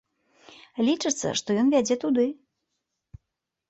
[0.87, 2.29] Лічыцца, што ён вядзе туды.